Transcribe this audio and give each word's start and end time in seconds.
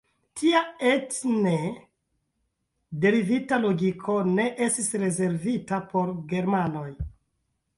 Tia 0.39 0.59
etne 0.91 1.57
derivita 3.03 3.59
logiko 3.67 4.17
ne 4.31 4.47
estis 4.69 4.89
rezervita 5.05 5.81
por 5.93 6.11
Germanoj. 6.33 6.89